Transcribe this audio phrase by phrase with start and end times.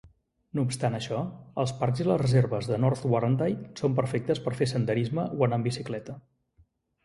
[0.59, 1.19] No obstant això,
[1.63, 5.61] els parcs i les reserves de North Warrandyte són perfectes per fer senderisme o anar
[5.63, 6.21] en bicicleta.